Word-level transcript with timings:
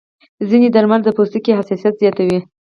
ځینې 0.49 0.67
درمل 0.75 0.99
د 1.03 1.09
پوستکي 1.17 1.51
حساسیت 1.59 1.93
زیاتوي. 2.01 2.39